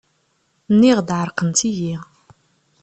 Nniɣ-d 0.73 1.09
ɛerqent-iyi. 1.19 1.95